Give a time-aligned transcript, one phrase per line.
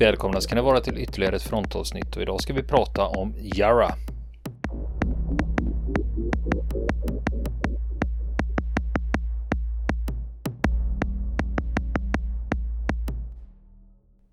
[0.00, 3.94] Välkomna ska ni vara till ytterligare ett frontavsnitt och idag ska vi prata om Yara.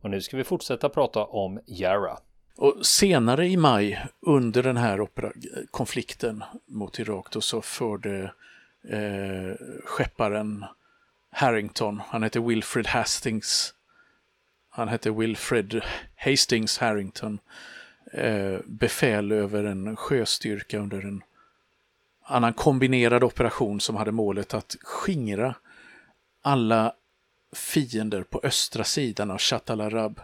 [0.01, 2.17] Och nu ska vi fortsätta prata om Yara.
[2.57, 5.07] Och senare i maj under den här
[5.71, 8.33] konflikten mot Irak då så förde
[8.89, 9.55] eh,
[9.85, 10.65] skepparen
[11.31, 13.73] Harrington, han hette Wilfred Hastings,
[14.77, 15.81] han hette Wilfred
[16.15, 17.39] Hastings Harrington,
[18.13, 21.23] eh, befäl över en sjöstyrka under en
[22.23, 25.55] annan kombinerad operation som hade målet att skingra
[26.41, 26.93] alla
[27.55, 30.19] fiender på östra sidan av Chatalarab.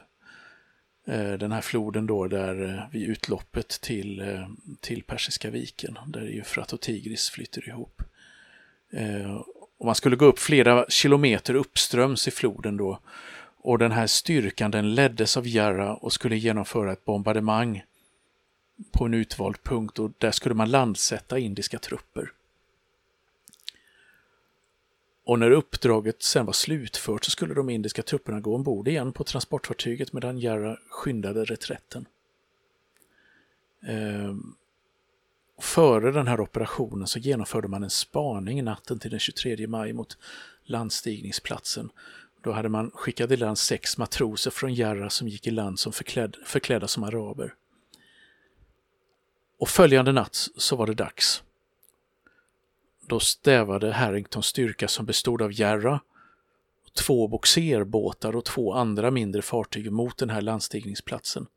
[1.07, 4.47] Eh, den här floden då där eh, vid utloppet till, eh,
[4.79, 8.01] till Persiska viken där Eufrat och Tigris flyter ihop.
[9.77, 12.99] Och man skulle gå upp flera kilometer uppströms i floden då.
[13.63, 17.83] Och den här styrkan den leddes av Jarrah och skulle genomföra ett bombardemang
[18.91, 22.31] på en utvald punkt och där skulle man landsätta indiska trupper.
[25.25, 29.23] Och när uppdraget sen var slutfört så skulle de indiska trupperna gå ombord igen på
[29.23, 32.05] transportfartyget medan Jarrah skyndade reträtten.
[33.87, 34.55] Ehm,
[35.59, 40.17] före den här operationen så genomförde man en spaning natten till den 23 maj mot
[40.63, 41.89] landstigningsplatsen.
[42.43, 45.93] Då hade man skickat i land sex matroser från Jarra som gick i land som
[45.93, 47.55] förklädd, förklädda som araber.
[49.59, 51.43] Och följande natt så var det dags.
[53.07, 55.99] Då stävade Harringtons styrka som bestod av Jarra,
[56.93, 61.47] två boxerbåtar och två andra mindre fartyg mot den här landstigningsplatsen.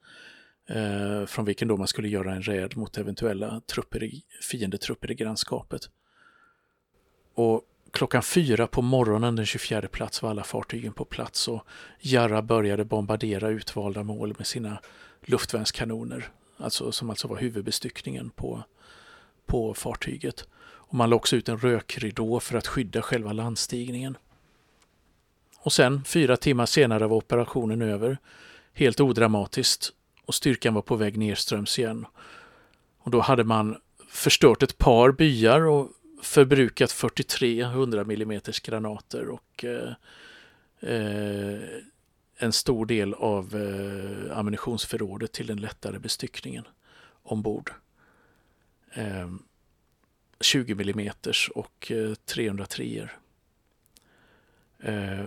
[0.66, 5.14] Eh, från vilken då man skulle göra en räd mot eventuella trupper i, fiendetrupper i
[5.14, 5.90] grannskapet.
[7.34, 7.62] Och
[7.96, 11.66] klockan fyra på morgonen den 24 plats var alla fartygen på plats och
[12.00, 14.78] Jarra började bombardera utvalda mål med sina
[15.22, 18.62] luftvärnskanoner, alltså, som alltså var huvudbestyckningen på,
[19.46, 20.48] på fartyget.
[20.58, 24.16] Och man la också ut en rökridå för att skydda själva landstigningen.
[25.58, 28.18] Och sen, fyra timmar senare var operationen över,
[28.72, 29.92] helt odramatiskt,
[30.26, 32.06] och styrkan var på väg nerströms igen.
[32.98, 33.76] Och då hade man
[34.08, 35.90] förstört ett par byar och
[36.22, 39.92] förbrukat 43 100 mm granater och eh,
[40.80, 41.60] eh,
[42.38, 46.64] en stor del av eh, ammunitionsförrådet till den lättare bestyckningen
[47.22, 47.72] ombord.
[48.92, 49.30] Eh,
[50.40, 51.10] 20 mm
[51.54, 53.08] och eh, 303
[54.78, 55.24] eh,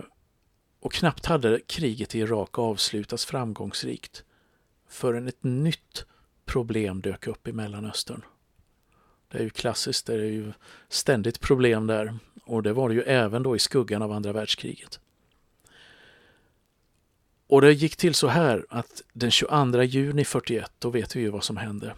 [0.80, 4.24] Och knappt hade kriget i Irak avslutats framgångsrikt
[4.88, 6.06] förrän ett nytt
[6.44, 8.24] problem dök upp i Mellanöstern.
[9.30, 10.52] Det är ju klassiskt, det är ju
[10.88, 15.00] ständigt problem där och det var det ju även då i skuggan av andra världskriget.
[17.46, 21.28] Och det gick till så här att den 22 juni 41, då vet vi ju
[21.28, 21.94] vad som hände.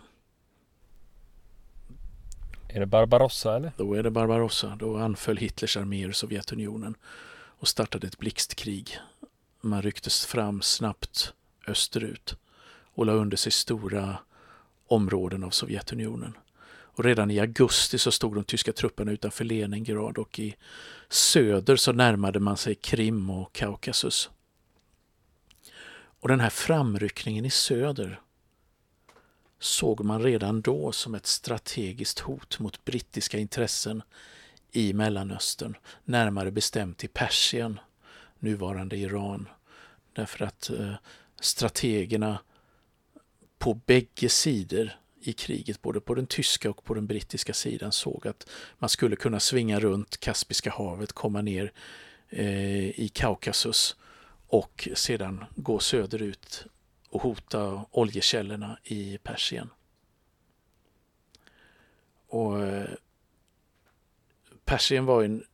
[2.69, 3.73] Är det Barbarossa eller?
[3.77, 4.77] Då är det Barbarossa.
[4.79, 6.95] Då anföll Hitlers arméer Sovjetunionen
[7.35, 8.99] och startade ett blixtkrig.
[9.61, 11.33] Man rycktes fram snabbt
[11.67, 12.37] österut
[12.95, 14.17] och la under sig stora
[14.87, 16.35] områden av Sovjetunionen.
[16.95, 20.57] Och redan i augusti så stod de tyska trupperna utanför Leningrad och i
[21.09, 24.31] söder så närmade man sig Krim och Kaukasus.
[26.21, 28.21] Och den här framryckningen i söder
[29.59, 34.03] såg man redan då som ett strategiskt hot mot brittiska intressen
[34.73, 37.81] i Mellanöstern, närmare bestämt i Persien,
[38.39, 39.49] nuvarande Iran.
[40.13, 40.95] Därför att eh,
[41.41, 42.39] strategerna
[43.59, 44.91] på bägge sidor
[45.23, 49.17] i kriget, både på den tyska och på den brittiska sidan, såg att man skulle
[49.17, 51.73] kunna svinga runt Kaspiska havet, komma ner
[52.29, 53.97] eh, i Kaukasus
[54.47, 56.67] och sedan gå söderut
[57.09, 59.71] och hota oljekällorna i Persien.
[62.29, 62.91] Och eh,
[64.65, 65.45] Persien var en,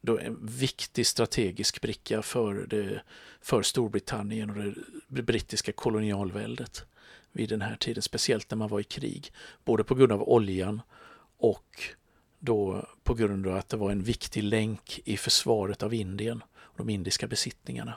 [0.00, 3.02] då en viktig strategisk bricka för, det,
[3.40, 4.74] för Storbritannien och
[5.08, 6.84] det brittiska kolonialväldet
[7.32, 9.32] vid den här tiden, speciellt när man var i krig.
[9.64, 10.82] Både på grund av oljan
[11.38, 11.82] och
[12.38, 16.78] då på grund av att det var en viktig länk i försvaret av Indien och
[16.78, 17.94] de indiska besittningarna.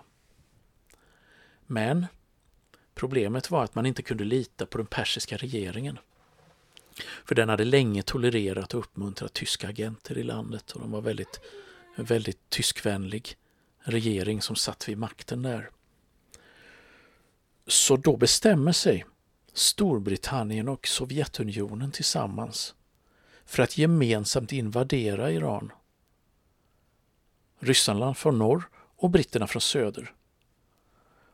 [1.66, 2.06] Men
[2.96, 6.00] problemet var att man inte kunde lita på den persiska regeringen.
[7.26, 11.40] För den hade länge tolererat och uppmuntrat tyska agenter i landet och de var väldigt,
[11.96, 13.38] väldigt tyskvänlig
[13.80, 15.70] regering som satt vid makten där.
[17.68, 19.06] Så då bestämmer sig
[19.54, 22.76] Storbritannien och Sovjetunionen tillsammans
[23.46, 25.72] för att gemensamt invadera Iran.
[27.60, 30.14] Ryssland från norr och britterna från söder.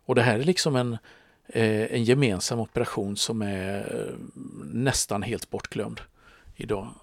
[0.05, 0.97] Och det här är liksom en,
[1.47, 4.15] eh, en gemensam operation som är eh,
[4.63, 6.01] nästan helt bortglömd
[6.55, 6.93] idag.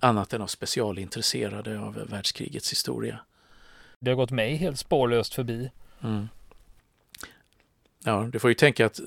[0.00, 3.18] Annat än av specialintresserade av världskrigets historia.
[4.00, 5.70] Det har gått mig helt spårlöst förbi.
[6.02, 6.28] Mm.
[8.04, 9.00] Ja, du får ju tänka att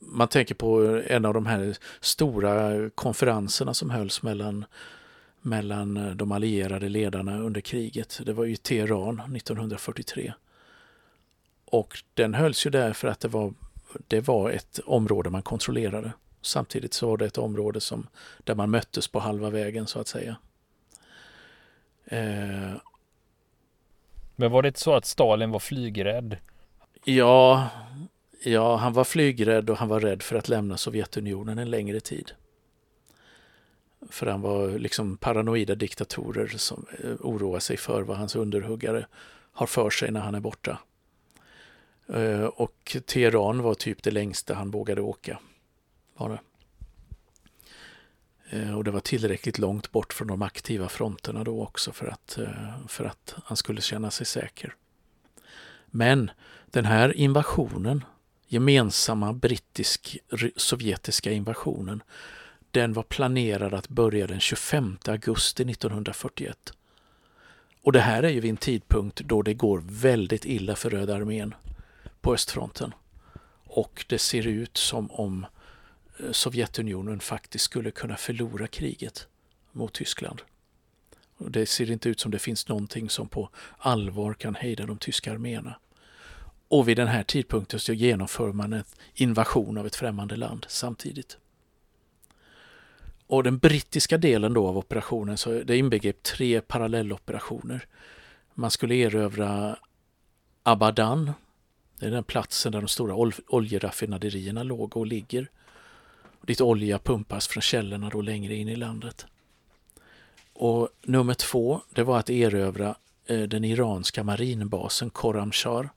[0.00, 4.64] man tänker på en av de här stora konferenserna som hölls mellan,
[5.40, 8.20] mellan de allierade ledarna under kriget.
[8.26, 10.32] Det var ju Teheran 1943.
[11.64, 13.54] Och den hölls ju där för att det var,
[14.06, 16.12] det var ett område man kontrollerade.
[16.46, 18.06] Samtidigt så var det ett område som,
[18.44, 20.36] där man möttes på halva vägen så att säga.
[22.04, 22.72] Eh,
[24.36, 26.36] Men var det inte så att Stalin var flygrädd?
[27.04, 27.68] Ja,
[28.44, 32.32] ja, han var flygrädd och han var rädd för att lämna Sovjetunionen en längre tid.
[34.10, 39.06] För han var liksom paranoida diktatorer som eh, oroar sig för vad hans underhuggare
[39.52, 40.78] har för sig när han är borta.
[42.08, 45.38] Eh, och Teheran var typ det längsta han vågade åka
[46.18, 46.38] bara.
[48.50, 52.38] Eh, och det var tillräckligt långt bort från de aktiva fronterna då också för att,
[52.38, 54.74] eh, för att han skulle känna sig säker.
[55.86, 56.30] Men
[56.66, 58.04] den här invasionen,
[58.48, 62.02] gemensamma brittisk-sovjetiska invasionen,
[62.70, 66.72] den var planerad att börja den 25 augusti 1941.
[67.82, 71.16] Och det här är ju vid en tidpunkt då det går väldigt illa för Röda
[71.16, 71.54] armén
[72.20, 72.94] på östfronten.
[73.64, 75.46] Och det ser ut som om
[76.30, 79.28] Sovjetunionen faktiskt skulle kunna förlora kriget
[79.72, 80.42] mot Tyskland.
[81.36, 84.98] Och det ser inte ut som det finns någonting som på allvar kan hejda de
[84.98, 85.78] tyska arméerna.
[86.68, 88.84] Och vid den här tidpunkten så genomför man en
[89.14, 91.38] invasion av ett främmande land samtidigt.
[93.26, 97.86] Och den brittiska delen då av operationen så det inbegrep tre parallelloperationer.
[98.54, 99.78] Man skulle erövra
[100.62, 101.32] Abadan
[101.98, 105.50] det är den platsen där de stora ol oljeraffinaderierna låg och ligger.
[106.40, 109.26] Dit olja pumpas från källorna då längre in i landet.
[110.52, 112.94] Och nummer två, det var att erövra
[113.26, 115.90] eh, den iranska marinbasen Khorramshahr.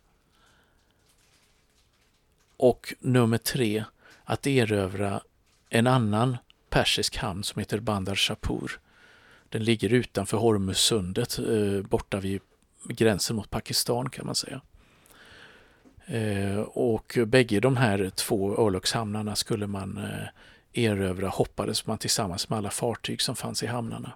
[2.57, 3.83] Och nummer tre,
[4.23, 5.21] att erövra
[5.69, 6.37] en annan
[6.69, 8.79] persisk hamn som heter Bandar Shapur.
[9.49, 12.41] Den ligger utanför Hormuzsundet, eh, borta vid
[12.83, 14.61] gränsen mot Pakistan kan man säga.
[16.09, 22.57] Eh, och bägge de här två örlogshamnarna skulle man eh, erövra, hoppades man tillsammans med
[22.57, 24.11] alla fartyg som fanns i hamnarna.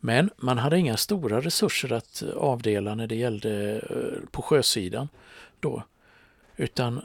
[0.00, 5.08] Men man hade inga stora resurser att avdela när det gällde eh, på sjösidan
[5.60, 5.82] då,
[6.56, 7.02] utan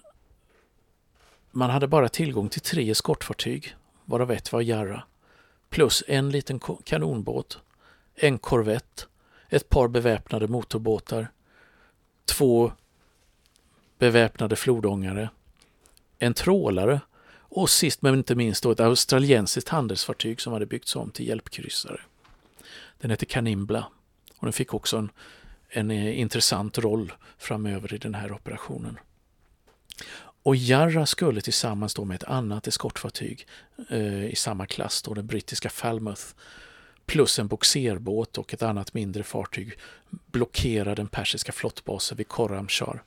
[1.52, 3.76] man hade bara tillgång till tre eskortfartyg,
[4.06, 5.04] varav ett var Jarra,
[5.70, 7.60] plus en liten kanonbåt,
[8.16, 9.08] en korvett,
[9.50, 11.28] ett par beväpnade motorbåtar,
[12.26, 12.72] två
[14.00, 15.30] beväpnade flodångare,
[16.20, 17.02] en trålare
[17.56, 22.00] och sist men inte minst då ett australiensiskt handelsfartyg som hade byggts om till hjälpkryssare.
[22.98, 23.88] Den hette Canimbla
[24.38, 25.12] och den fick också en,
[25.70, 29.00] en eh, intressant roll framöver i den här operationen.
[30.44, 33.48] Och Jarra skulle tillsammans då med ett annat eskortfartyg
[33.90, 36.24] eh, i samma klass, då den brittiska Falmouth,
[37.06, 39.78] plus en boxerbåt och ett annat mindre fartyg
[40.10, 43.04] blockera den persiska flottbasen vid Khorramshahr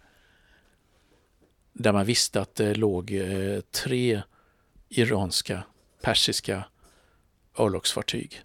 [1.78, 4.23] där man visste att det låg eh, tre
[4.88, 5.62] iranska,
[6.00, 6.64] persiska
[7.59, 8.42] örlogsfartyg.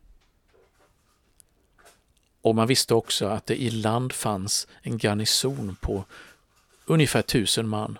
[2.41, 6.05] Och man visste också att det i land fanns en garnison på
[6.85, 7.97] ungefär tusen man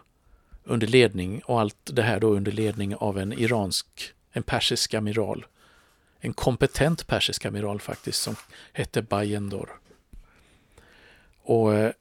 [0.64, 5.46] under ledning och allt det här då under ledning av en iransk, en persisk amiral.
[6.20, 8.36] En kompetent persisk amiral faktiskt som
[8.74, 9.70] hette Bayendor.
[11.44, 11.92] Och eh,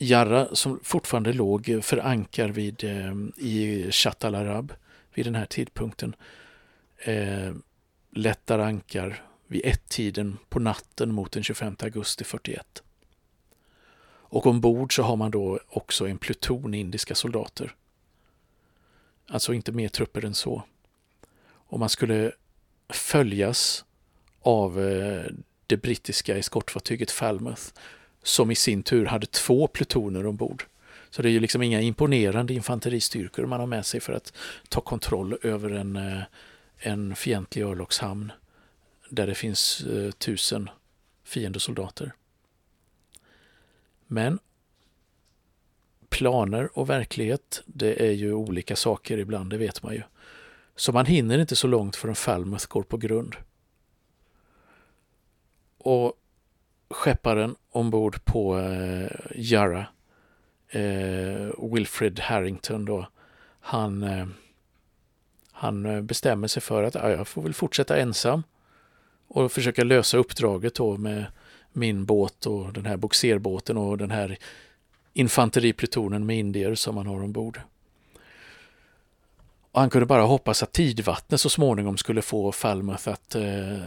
[0.00, 4.72] Jarra som fortfarande låg förankar vid, eh, i Chatt al-Arab
[5.14, 6.14] vid den här tidpunkten.
[6.98, 7.54] Eh,
[8.10, 12.82] lättar ankar vid ett-tiden på natten mot den 25 augusti 41.
[14.30, 17.74] Och ombord så har man då också en pluton indiska soldater.
[19.28, 20.62] Alltså inte mer trupper än så.
[21.44, 22.32] Och man skulle
[22.88, 23.84] följas
[24.40, 25.24] av eh,
[25.66, 27.62] det brittiska eskortfartyget Falmouth
[28.28, 30.64] som i sin tur hade två plutoner ombord.
[31.10, 34.32] Så det är ju liksom inga imponerande infanteristyrkor man har med sig för att
[34.68, 36.22] ta kontroll över en, eh,
[36.78, 38.32] en fientlig örlogshamn
[39.08, 40.70] där det finns eh, tusen
[41.24, 42.12] fiendesoldater.
[44.06, 44.38] Men
[46.08, 50.02] planer och verklighet, det är ju olika saker ibland, det vet man ju.
[50.76, 53.36] Så man hinner inte så långt förrän Falmouth går på grund.
[55.78, 56.12] Och
[56.90, 59.86] skepparen ombord på eh, Jarra,
[60.68, 63.06] eh, Wilfred Harrington då,
[63.60, 64.26] han, eh,
[65.52, 68.42] han eh, bestämmer sig för att ja, jag får väl fortsätta ensam
[69.28, 71.26] och försöka lösa uppdraget då med
[71.72, 74.38] min båt och den här boxerbåten och den här
[75.12, 77.60] infanteriplutonen med indier som han har ombord.
[79.72, 83.78] Och han kunde bara hoppas att tidvattnet så småningom skulle få Falmouth att eh,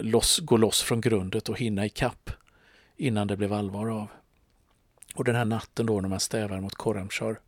[0.00, 2.30] loss, gå loss från grundet och hinna ikapp
[3.00, 4.08] innan det blev allvar av.
[5.14, 7.40] Och den här natten då när man stävar mot Korramshar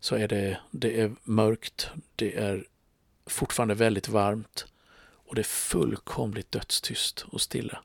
[0.00, 2.66] så är det, det är mörkt, det är
[3.26, 4.66] fortfarande väldigt varmt
[4.98, 7.78] och det är fullkomligt dödstyst och stilla.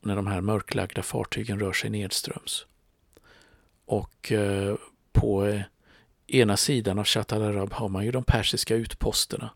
[0.00, 2.66] När de här mörklagda fartygen rör sig nedströms.
[3.84, 4.76] Och eh,
[5.12, 5.62] på eh,
[6.26, 9.50] ena sidan av Chatal Arab har man ju de persiska utposterna.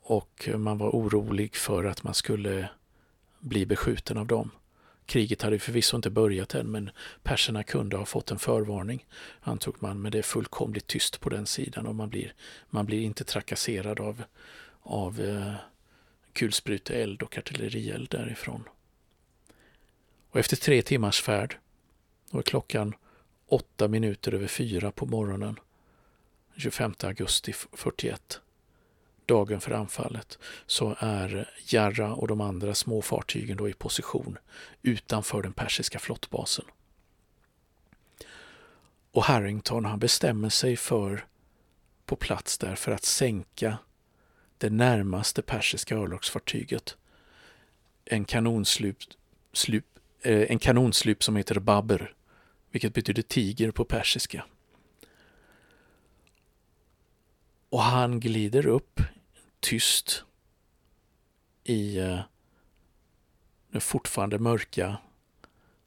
[0.00, 2.68] Och eh, man var orolig för att man skulle
[3.40, 4.50] bli beskjuten av dem.
[5.06, 6.90] Kriget hade förvisso inte börjat än, men
[7.22, 9.06] perserna kunde ha fått en förvarning,
[9.40, 10.02] antog man.
[10.02, 12.34] Men det är fullkomligt tyst på den sidan och man blir,
[12.70, 14.22] man blir inte trakasserad av,
[14.82, 15.54] av eh,
[16.32, 18.62] kulspruteeld och artillerield därifrån.
[20.30, 21.58] Och efter tre timmars färd,
[22.30, 22.94] då är klockan
[23.46, 25.60] åtta minuter över fyra på morgonen
[26.56, 28.40] 25 augusti 41,
[29.30, 34.38] dagen för anfallet, så är Jarra och de andra små fartygen då i position
[34.82, 36.64] utanför den persiska flottbasen.
[39.12, 41.26] Och Harrington han bestämmer sig för
[42.06, 43.78] på plats där för att sänka
[44.58, 46.96] det närmaste persiska örlogsfartyget.
[48.04, 48.96] En kanonslup,
[49.52, 49.86] slup,
[50.22, 52.14] eh, en kanonslup som heter Babber,
[52.70, 54.44] vilket betyder tiger på persiska.
[57.70, 59.00] Och han glider upp
[59.60, 60.24] tyst
[61.64, 62.20] i eh,
[63.70, 64.96] det fortfarande mörka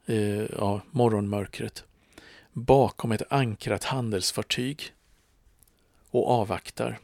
[0.05, 1.83] eh, ja, morgonmörkret
[2.53, 4.93] bakom ett ankrat handelsfartyg
[6.09, 6.99] och avvaktar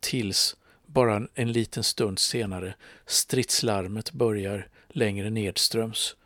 [0.00, 0.56] tills
[0.86, 2.74] bara en liten stund senare
[3.06, 6.16] stridslarmet börjar längre nedströms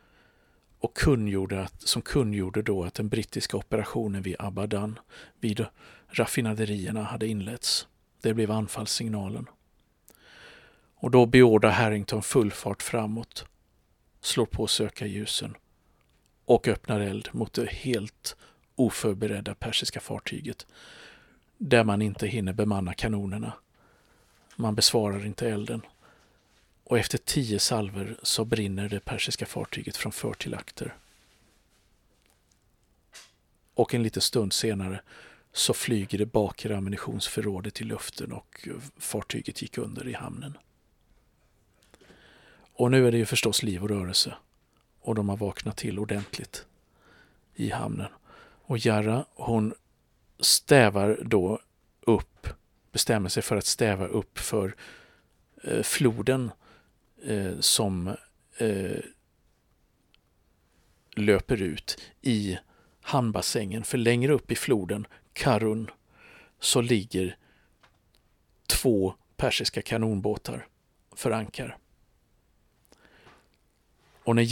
[0.79, 4.99] och kungjorde att, som kungjorde då att den brittiska operationen vid Abadan,
[5.39, 5.65] vid
[6.07, 7.87] raffinaderierna, hade inletts.
[8.21, 9.45] Det blev anfallssignalen.
[10.95, 13.45] Och då beordrar Harrington full fart framåt,
[14.21, 15.57] slår på sökarljusen
[16.45, 18.35] och öppnar eld mot det helt
[18.75, 20.65] oförberedda persiska fartyget
[21.57, 23.53] där man inte hinner bemanna kanonerna.
[24.55, 25.81] Man besvarar inte elden
[26.83, 30.95] och efter tio salver så brinner det persiska fartyget från för till akter.
[33.73, 35.01] Och en liten stund senare
[35.53, 40.57] så flyger det bakre ammunitionsförrådet i luften och fartyget gick under i hamnen.
[42.73, 44.35] Och nu är det ju förstås liv och rörelse
[44.99, 46.65] och de har vaknat till ordentligt
[47.55, 48.11] i hamnen.
[48.61, 49.73] Och Jarra hon
[50.39, 51.59] stävar då
[52.01, 52.47] upp,
[52.91, 54.75] bestämmer sig för att stäva upp för
[55.63, 56.51] eh, floden
[57.23, 58.07] eh, som
[58.57, 58.99] eh,
[61.15, 62.57] löper ut i
[63.01, 63.83] hamnbassängen.
[63.83, 65.91] För längre upp i floden, Karun,
[66.59, 67.37] så ligger
[68.67, 70.67] två persiska kanonbåtar
[71.15, 71.77] för ankar.
[74.23, 74.43] Och när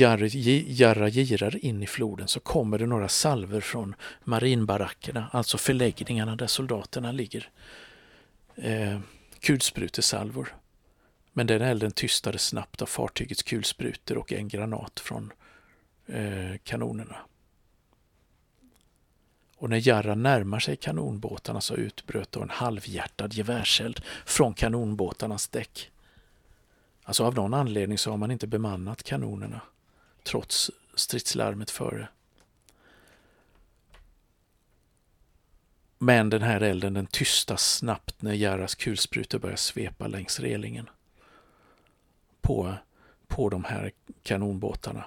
[0.82, 6.48] Jarra girar in i floden så kommer det några salver från marinbarackerna, alltså förläggningarna där
[6.48, 7.50] soldaterna ligger.
[8.56, 9.00] Eh,
[9.40, 10.56] kulsprutesalvor.
[11.34, 15.34] Men den elden tystades snabbt av fartygets kulsprutor och en granat från
[16.06, 17.16] eh, kanonerna.
[19.60, 25.92] Och när Jarra närmar sig kanonbåtarna så utbröt då en halvhjärtad gevärseld från kanonbåtarnas däck.
[27.04, 29.62] Alltså av någon anledning så har man inte bemannat kanonerna
[30.24, 32.08] trots stridslarmet före.
[35.98, 40.90] Men den här elden den tystas snabbt när Jarras kulsprutor börjar svepa längs relingen
[42.42, 42.74] på,
[43.28, 43.92] på de här
[44.24, 45.04] kanonbåtarna.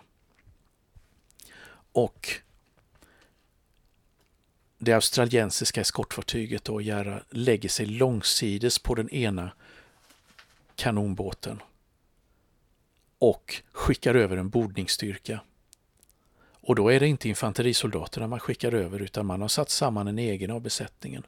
[1.93, 2.41] Och
[4.83, 9.53] det australiensiska eskortfartyget då, Jära lägger sig långsides på den ena
[10.77, 11.63] kanonbåten
[13.19, 15.41] och skickar över en bordningsstyrka.
[16.61, 20.19] Och då är det inte infanterisoldaterna man skickar över utan man har satt samman en
[20.19, 21.23] egen av besättningen.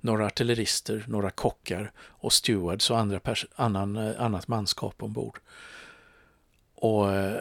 [0.00, 3.20] Några artillerister, några kockar och stewards och andra
[3.54, 5.38] annan, eh, annat manskap ombord.
[6.74, 7.40] Och eh,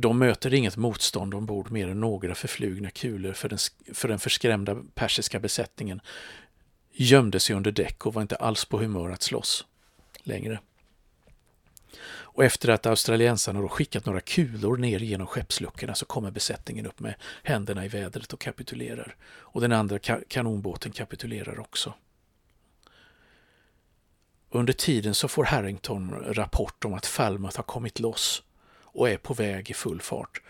[0.00, 3.58] de möter inget motstånd ombord mer än några förflugna kulor för den,
[3.94, 6.00] för den förskrämda persiska besättningen
[6.92, 9.66] gömde sig under däck och var inte alls på humör att slåss
[10.22, 10.60] längre.
[12.10, 17.00] Och efter att australiensarna då skickat några kulor ner genom skeppsluckorna så kommer besättningen upp
[17.00, 19.16] med händerna i vädret och kapitulerar.
[19.26, 21.94] Och den andra ka kanonbåten kapitulerar också.
[24.50, 28.42] Under tiden så får Harrington rapport om att Falmouth har kommit loss
[28.98, 30.42] och är på väg i full fart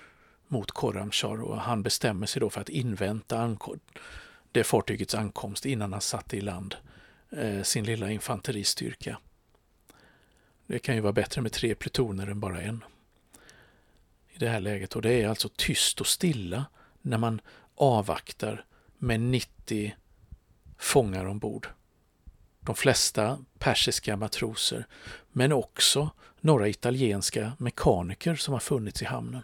[0.46, 3.56] mot Korramshar och han bestämmer sig då för att invänta
[4.52, 6.76] det fartygets ankomst innan han satte i land
[7.30, 9.18] eh, sin lilla infanteristyrka.
[10.66, 12.84] Det kan ju vara bättre med tre plutoner än bara en
[14.28, 16.64] i det här läget och det är alltså tyst och stilla
[17.02, 17.40] när man
[17.74, 18.64] avvaktar
[18.98, 19.96] med 90
[20.78, 21.68] fångar ombord.
[22.68, 24.86] De flesta persiska matroser,
[25.32, 26.10] men också
[26.40, 29.42] några italienska mekaniker som har funnits i hamnen.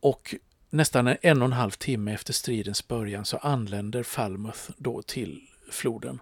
[0.00, 0.34] Och
[0.70, 6.20] nästan en och en halv timme efter stridens början så anländer Falmouth då till floden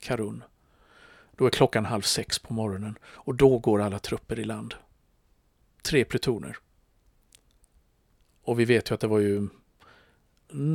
[0.00, 0.44] Karun.
[1.36, 4.74] Då är klockan halv sex på morgonen och då går alla trupper i land.
[5.82, 6.56] Tre plutoner.
[8.42, 9.48] Och vi vet ju att det var ju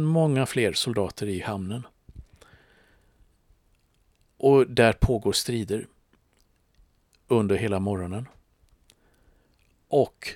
[0.04, 1.84] många fler soldater i hamnen.
[4.40, 5.88] Och där pågår strider
[7.28, 8.28] under hela morgonen.
[9.88, 10.34] Och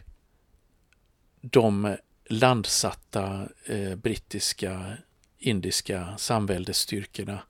[1.42, 4.98] de landsatta eh, brittiska,
[5.38, 7.44] indiska samväldesstyrkorna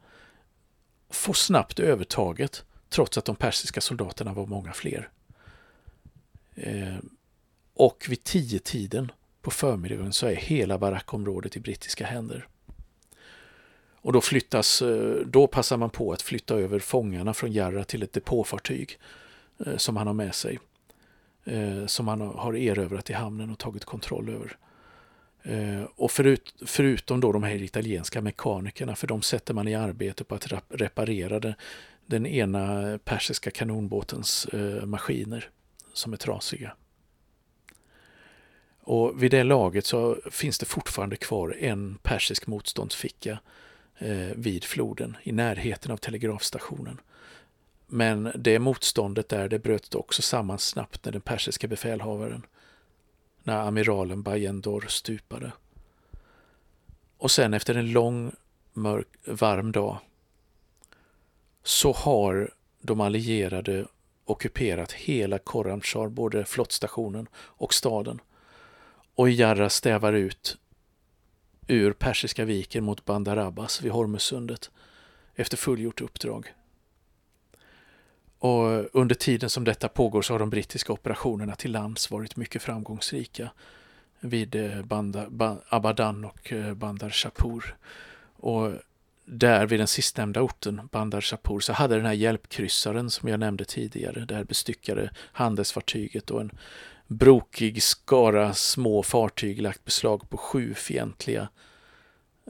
[1.10, 5.10] får snabbt övertaget trots att de persiska soldaterna var många fler.
[6.55, 6.98] Eh,
[7.74, 12.48] och vid tio tiden på förmiddagen så är hela barackområdet i brittiska händer.
[14.03, 18.03] Och då flyttas, eh, då passar man på att flytta över fångarna från Jarra till
[18.03, 19.00] ett depåfartyg
[19.65, 20.60] eh, som han har med sig.
[21.45, 24.57] Eh, som han har erövrat i hamnen och tagit kontroll över.
[25.95, 30.36] Och förut, förutom då de här italienska mekanikerna, för de sätter man i arbete på
[30.36, 31.54] att reparera den,
[32.06, 34.47] den ena persiska kanonbåtens
[34.84, 35.49] maskiner
[35.93, 36.75] som är trasiga.
[38.82, 43.39] Och vid det laget så finns det fortfarande kvar en persisk motståndsficka
[43.97, 47.01] Eh, vid floden i närheten av telegrafstationen.
[47.88, 52.45] Men det motståndet där det bröt också samman snabbt när den persiska befälhavaren,
[53.43, 55.51] när amiralen Bayendor stupade.
[57.17, 58.32] Och sen efter en lång,
[58.73, 59.97] mörk, varm dag
[61.63, 63.86] så har de allierade
[64.25, 68.21] ockuperat hela Korramshar, både flottstationen och staden.
[69.15, 70.58] Och Jarra stävar ut
[71.67, 74.71] ur Persiska viken mot Bandar Abbas vid Hormuzsundet
[75.36, 76.54] efter fullgjort uppdrag.
[78.39, 82.62] Och under tiden som detta pågår så har de brittiska operationerna till lands varit mycket
[82.62, 83.52] framgångsrika
[84.19, 87.76] vid eh, Banda, ba, Abadan och eh, Bandar Shapur.
[88.36, 88.71] Och
[89.26, 93.65] där vid den sistnämnda orten, Bandar Shapur, så hade den här hjälpkryssaren som jag nämnde
[93.65, 96.52] tidigare, det här bestyckade handelsfartyget och en
[97.17, 101.47] brokig skara små fartyg lagt beslag på sju fientliga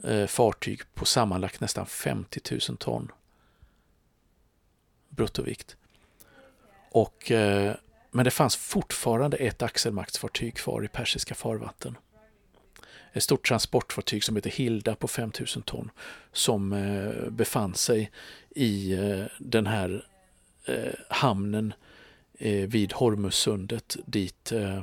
[0.02, 3.12] eh, fartyg på sammanlagt nästan 50 000 ton
[5.08, 5.76] bruttovikt.
[6.90, 7.74] Och, eh,
[8.10, 11.96] men det fanns fortfarande ett axelmaktsfartyg kvar i persiska farvatten.
[13.12, 15.90] Ett stort transportfartyg som heter Hilda på 5000 ton
[16.32, 18.10] som eh, befann sig
[18.50, 20.06] i eh, den här
[20.64, 21.83] eh, hamnen eh,
[22.38, 24.82] Eh, vid Hormuzsundet dit, eh,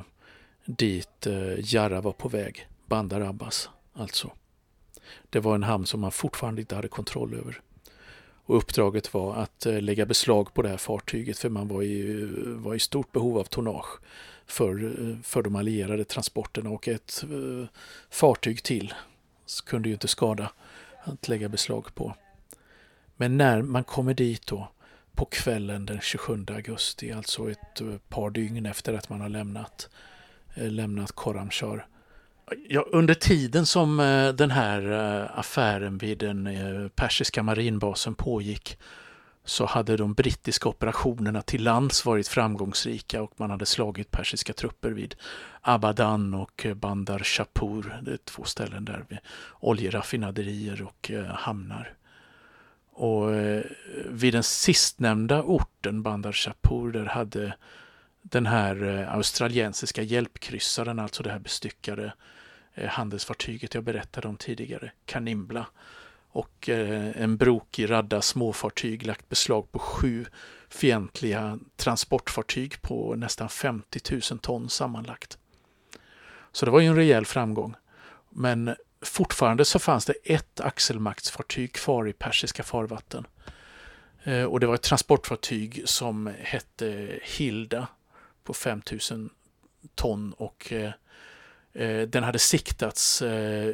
[0.64, 4.30] dit eh, Jarra var på väg, Bandar Abbas alltså.
[5.30, 7.60] Det var en hamn som man fortfarande inte hade kontroll över.
[8.44, 12.28] Och uppdraget var att eh, lägga beslag på det här fartyget för man var i,
[12.44, 14.00] var i stort behov av tonnage
[14.46, 17.66] för, eh, för de allierade transporterna och ett eh,
[18.10, 18.94] fartyg till
[19.66, 20.52] kunde ju inte skada
[21.04, 22.14] att lägga beslag på.
[23.16, 24.68] Men när man kommer dit då
[25.14, 29.88] på kvällen den 27 augusti, alltså ett eh, par dygn efter att man har lämnat,
[30.54, 31.86] eh, lämnat Koramshar.
[32.68, 34.82] Ja, under tiden som eh, den här
[35.34, 36.48] affären vid den
[36.94, 38.78] persiska marinbasen pågick
[39.44, 44.90] så hade de brittiska operationerna till lands varit framgångsrika och man hade slagit persiska trupper
[44.90, 45.14] vid
[45.60, 49.18] Abadan och Bandar Shapur, det är två ställen där med
[49.60, 51.94] oljeraffinaderier och hamnar.
[53.02, 53.64] Och eh,
[54.06, 57.56] vid den sistnämnda orten, Bandar Shapur, där hade
[58.22, 62.12] den här eh, australiensiska hjälpkryssaren, alltså det här bestyckade
[62.74, 65.66] eh, handelsfartyget jag berättade om tidigare, Kanimbla,
[66.28, 70.26] och eh, en brokig radda småfartyg lagt beslag på sju
[70.68, 75.38] fientliga transportfartyg på nästan 50 000 ton sammanlagt.
[76.52, 77.74] Så det var ju en rejäl framgång.
[78.30, 83.26] Men fortfarande så fanns det ett axelmaktsfartyg kvar i persiska farvatten.
[84.24, 87.86] Eh, och det var ett transportfartyg som hette Hilda
[88.44, 89.30] på 5000
[89.94, 90.92] ton och eh,
[91.72, 93.22] eh, den hade siktats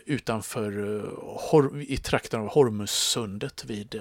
[0.07, 0.73] utanför
[1.83, 4.01] i trakten av Hormussundet vid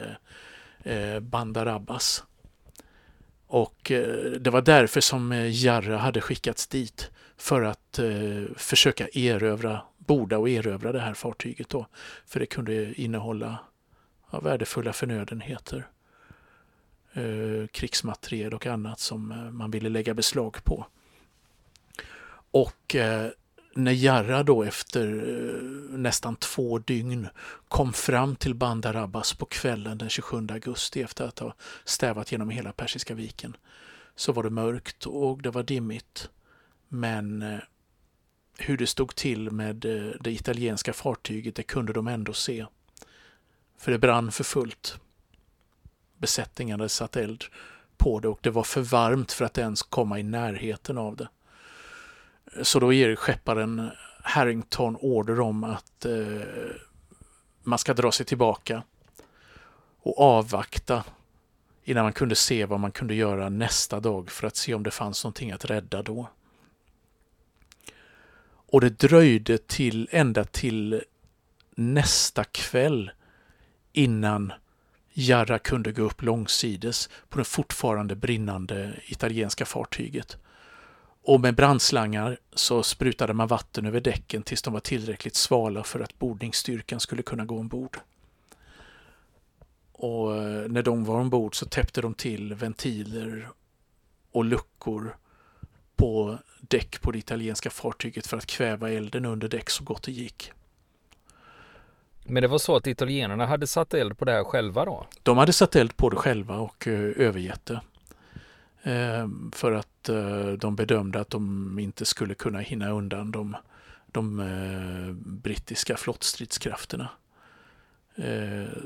[1.21, 2.23] Bandar Abbas.
[3.47, 3.91] Och
[4.39, 7.99] det var därför som Jarra hade skickats dit för att
[8.55, 11.87] försöka erövra, borda och erövra det här fartyget då.
[12.25, 13.59] För det kunde innehålla
[14.31, 15.87] ja, värdefulla förnödenheter
[17.13, 20.85] eh, krigsmateriel och annat som eh, man ville lägga beslag på.
[22.51, 23.29] Och eh,
[23.77, 27.27] när Jarra då efter eh, nästan två dygn
[27.67, 31.53] kom fram till Bandar Abbas på kvällen den 27 augusti efter att ha
[31.85, 33.57] stävat genom hela Persiska viken
[34.15, 36.29] så var det mörkt och det var dimmigt.
[36.87, 37.59] Men eh,
[38.59, 42.65] hur det stod till med eh, det italienska fartyget det kunde de ändå se.
[43.77, 44.99] För det brann för fullt
[46.17, 47.43] besättningen hade satt eld
[47.97, 51.27] på det och det var för varmt för att ens komma i närheten av det.
[52.63, 53.89] Så då ger skepparen
[54.23, 56.41] Harrington order om att eh,
[57.63, 58.83] man ska dra sig tillbaka
[59.99, 61.03] och avvakta
[61.83, 64.91] innan man kunde se vad man kunde göra nästa dag för att se om det
[64.91, 66.29] fanns någonting att rädda då.
[68.71, 71.01] Och det dröjde till ända till
[71.75, 73.11] nästa kväll
[73.93, 74.53] innan
[75.13, 80.37] Jarra kunde gå upp långsides på det fortfarande brinnande italienska fartyget.
[81.23, 85.99] Och med brandslangar så sprutade man vatten över däcken tills de var tillräckligt svala för
[85.99, 87.99] att bordningsstyrkan skulle kunna gå ombord.
[89.91, 93.49] Och eh, när de var ombord så täppte de till ventiler
[94.31, 95.17] och luckor
[95.97, 100.11] på däck på det italienska fartyget för att kväva elden under däck så gott det
[100.11, 100.51] gick.
[102.25, 105.07] Men det var så att italienarna hade satt eld på det här själva då?
[105.23, 107.81] De hade satt eld på det själva och uh, övergett det.
[108.87, 113.55] Uh, för att uh, de bedömde att de inte skulle kunna hinna undan de,
[114.07, 117.09] de uh, brittiska flottstridskrafterna.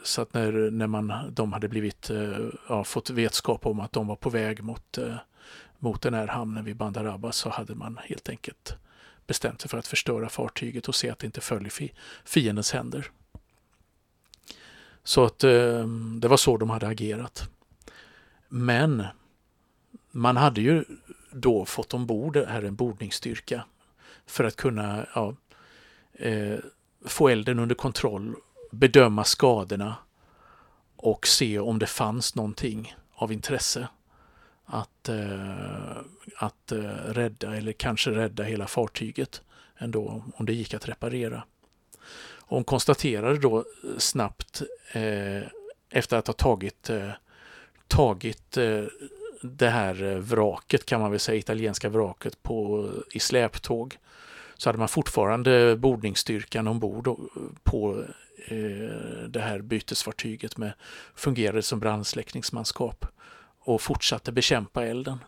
[0.03, 2.11] Så att när, när man, de hade blivit,
[2.69, 4.97] ja, fått vetskap om att de var på väg mot,
[5.81, 8.75] mot den här hamnen vid Bandar Abbas så hade man helt enkelt
[9.27, 11.91] bestämt sig för att förstöra fartyget och se att det inte föll i
[12.25, 13.11] fiendens händer.
[15.03, 15.87] Så att eh,
[16.19, 17.49] det var så de hade agerat.
[18.47, 19.05] Men
[20.11, 20.85] man hade ju
[21.31, 23.65] då fått ombord här en bordningsstyrka
[24.25, 25.35] för att kunna ja,
[26.13, 26.59] eh,
[27.05, 28.35] få elden under kontroll,
[28.71, 29.95] bedöma skadorna
[30.95, 33.87] och se om det fanns någonting av intresse
[34.71, 35.97] att, eh,
[36.35, 39.41] att eh, rädda eller kanske rädda hela fartyget
[39.77, 41.43] ändå om det gick att reparera.
[42.39, 43.65] hon konstaterade då
[43.97, 45.43] snabbt eh,
[45.89, 47.09] efter att ha tagit, eh,
[47.87, 48.83] tagit eh,
[49.41, 53.97] det här eh, vraket kan man väl säga, italienska vraket på, i släptåg
[54.57, 57.07] så hade man fortfarande bordningsstyrkan ombord
[57.63, 58.03] på
[58.47, 60.73] eh, det här bytesfartyget med
[61.15, 63.05] fungerade som brandsläckningsmanskap
[63.73, 65.19] och fortsatte bekämpa elden.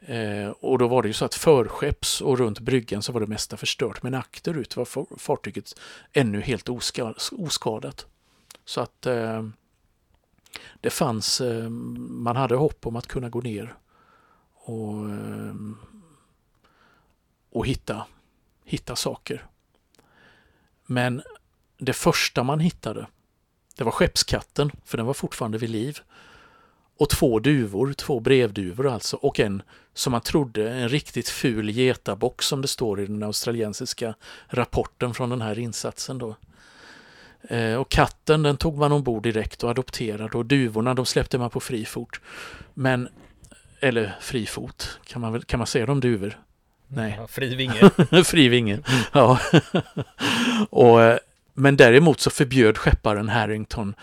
[0.00, 3.26] Eh, och då var det ju så att förskepps och runt bryggan så var det
[3.26, 5.78] mesta förstört men akterut var fartyget
[6.12, 6.68] ännu helt
[7.32, 8.06] oskadat.
[8.64, 9.42] Så att eh,
[10.80, 13.74] det fanns, eh, man hade hopp om att kunna gå ner
[14.54, 15.54] och, eh,
[17.50, 18.06] och hitta,
[18.64, 19.46] hitta saker.
[20.86, 21.22] Men
[21.78, 23.06] det första man hittade,
[23.76, 25.98] det var skeppskatten, för den var fortfarande vid liv.
[26.98, 29.62] Och två duvor, två brevduvor alltså, och en
[29.94, 34.14] som man trodde en riktigt ful getabock som det står i den australiensiska
[34.48, 36.36] rapporten från den här insatsen då.
[37.48, 41.50] Eh, och katten den tog man ombord direkt och adopterade och duvorna de släppte man
[41.50, 42.20] på fri fot.
[42.74, 43.08] Men,
[43.80, 46.38] eller fri fot, kan man, väl, kan man säga de duvor?
[46.88, 47.14] Nej.
[47.18, 47.90] Ja, fri vinge.
[48.24, 48.78] fri vinge,
[49.12, 49.38] ja.
[50.70, 51.18] och, eh,
[51.54, 53.94] men däremot så förbjöd skepparen Harrington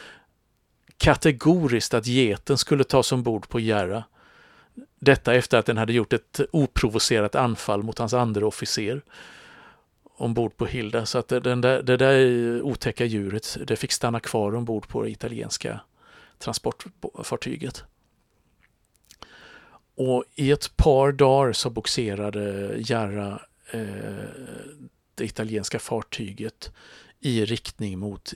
[1.00, 4.04] kategoriskt att geten skulle tas ombord på Järra.
[5.00, 9.02] Detta efter att den hade gjort ett oprovocerat anfall mot hans andra officer
[10.04, 11.06] ombord på Hilda.
[11.06, 15.10] Så att den där, det där otäcka djuret det fick stanna kvar ombord på det
[15.10, 15.80] italienska
[16.38, 17.84] transportfartyget.
[19.96, 23.82] Och i ett par dagar så boxerade Jarra eh,
[25.16, 26.72] det italienska fartyget
[27.20, 28.34] i riktning mot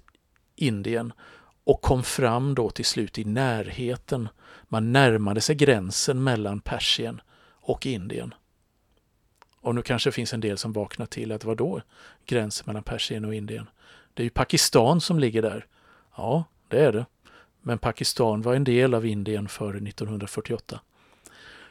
[0.55, 1.13] Indien
[1.63, 4.29] och kom fram då till slut i närheten.
[4.63, 7.21] Man närmade sig gränsen mellan Persien
[7.51, 8.33] och Indien.
[9.61, 11.81] Och nu kanske det finns en del som vaknar till att vad då
[12.25, 13.69] gränsen mellan Persien och Indien?
[14.13, 15.65] Det är ju Pakistan som ligger där.
[16.17, 17.05] Ja, det är det.
[17.61, 20.79] Men Pakistan var en del av Indien före 1948.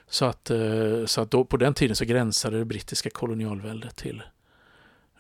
[0.07, 4.23] Så att, eh, så att då, på den tiden så gränsade det brittiska kolonialväldet till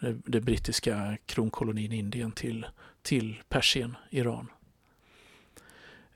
[0.01, 2.67] eh, det, brittiska kronkolonin Indien till,
[3.03, 4.49] till Persien, Iran.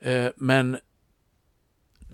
[0.07, 0.79] Eh, men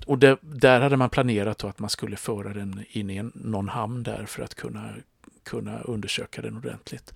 [0.06, 3.68] och det, där hade man planerat att man skulle föra den in i en, någon
[3.68, 4.94] hamn där för att kunna,
[5.42, 7.14] kunna undersöka den ordentligt.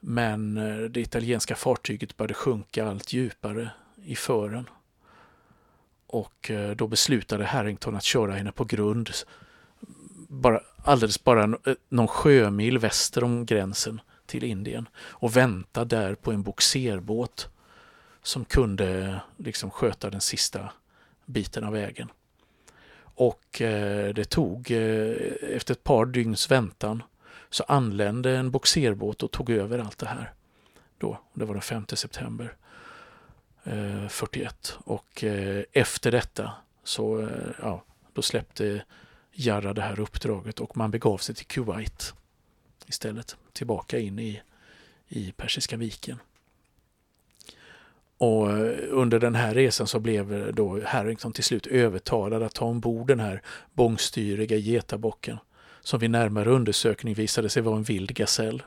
[0.00, 3.70] Men eh, det italienska fartyget började sjunka allt djupare
[4.04, 4.68] i fören.
[6.06, 9.10] Och eh, då beslutade Harrington att köra henne på grund
[10.28, 16.32] bara, alldeles bara eh, någon sjömil väster om gränsen till Indien och vänta där på
[16.32, 17.48] en boxerbåt
[18.26, 20.72] som kunde liksom sköta den sista
[21.24, 22.10] biten av vägen.
[22.98, 27.02] Och eh, det tog, eh, efter ett par dygns väntan,
[27.50, 30.32] så anlände en boxerbåt och tog över allt det här.
[30.98, 32.56] Då, det var den 5 september
[33.64, 34.78] eh, 41.
[34.84, 36.52] Och eh, efter detta
[36.84, 37.28] så eh,
[37.62, 38.84] ja, då släppte
[39.32, 42.14] Jarra det här uppdraget och man begav sig till Kuwait
[42.86, 44.42] istället, tillbaka in i,
[45.08, 46.18] i Persiska viken.
[48.18, 52.42] Och eh, under den här resan så blev eh, då Harrington liksom till slut övertalad
[52.42, 55.38] att ta ombord den här bångstyriga getabocken
[55.80, 58.62] som vid närmare undersökning visade sig vara en vild gasell.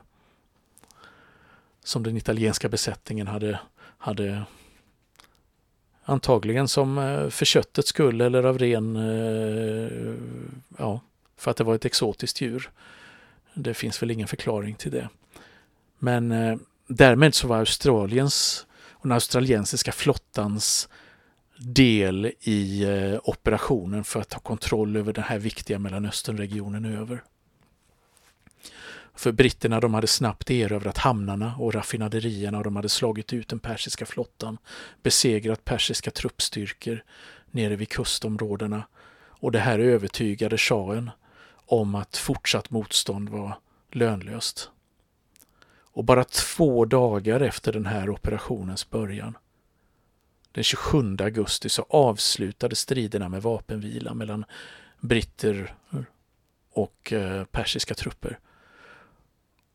[1.84, 3.60] Som den italienska besättningen hade,
[3.98, 4.42] hade
[6.04, 8.96] antagligen som eh, för köttets skull eller av ren,
[10.78, 11.00] ja,
[11.36, 12.70] för att det var ett exotiskt djur.
[13.54, 15.08] Det finns väl ingen förklaring till det.
[15.98, 16.34] Men
[16.86, 18.66] därmed så var Australiens
[19.00, 20.88] och den australiensiska flottans
[21.58, 27.22] del i eh, operationen för att ta kontroll över den här viktiga Mellanösternregionen över.
[29.14, 33.58] För britterna de hade snabbt erövrat hamnarna och raffinaderierna och de hade slagit ut den
[33.58, 34.58] persiska flottan,
[35.02, 37.04] besegrat persiska truppstyrkor
[37.50, 38.82] nere vid kustområdena
[39.22, 41.10] och det här övertygade shahen
[41.66, 43.58] om att fortsatt motstånd var
[43.92, 44.70] lönlöst.
[45.92, 49.36] Och bara två dagar efter den här operationens början,
[50.52, 54.44] den 27 augusti, så avslutades striderna med vapenvila mellan
[55.00, 55.74] britter
[56.72, 58.38] och eh, persiska trupper.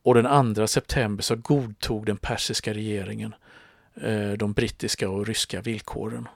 [0.03, 3.35] Och den 2 september så godtog den persiska regeringen
[3.95, 6.27] eh, de brittiska och ryska villkoren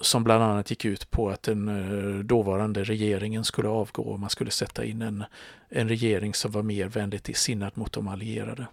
[0.00, 4.30] som bland annat gick ut på att den eh, dåvarande regeringen skulle avgå och man
[4.30, 5.24] skulle sätta in en,
[5.68, 8.66] en regering som var mer vänligt sinnad mot de allierade.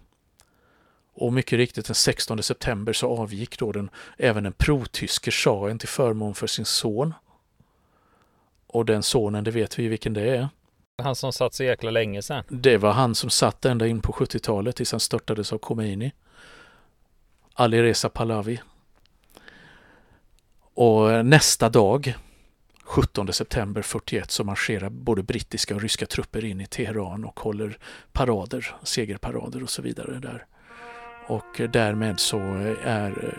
[1.14, 5.88] Och mycket riktigt den 16 september så avgick då den, även den protyske shahen till
[5.88, 7.14] förmån för sin son.
[8.66, 10.48] Och den sonen, det vet vi vilken det är.
[11.02, 12.44] Han som satt så jäkla länge sedan.
[12.48, 16.12] Det var han som satt ända in på 70-talet tills han störtades av Khomeini.
[17.54, 18.60] Ali Reza Pahlavi.
[20.76, 22.14] Och nästa dag,
[22.84, 27.78] 17 september 41, så marscherar både brittiska och ryska trupper in i Teheran och håller
[28.12, 30.46] parader, segerparader och så vidare där.
[31.28, 32.38] Och därmed så
[32.84, 33.38] är,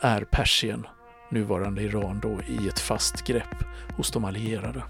[0.00, 0.86] är Persien,
[1.30, 3.64] nuvarande Iran, då i ett fast grepp
[3.96, 4.82] hos de allierade.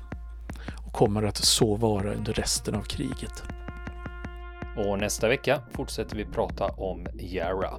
[0.86, 3.42] Och kommer att så vara under resten av kriget.
[4.76, 7.78] Och nästa vecka fortsätter vi prata om Yara.